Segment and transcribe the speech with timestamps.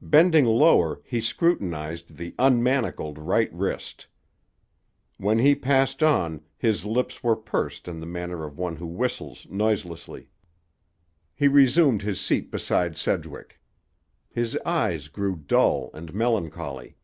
[0.00, 4.06] Bending lower, he scrutinized the unmanacled right wrist.
[5.18, 9.46] When he passed on his lips were pursed in the manner of one who whistles
[9.50, 10.30] noiselessly.
[11.34, 13.60] He resumed his seat beside Sedgwick.
[14.30, 16.96] His eyes grew dull and melancholy.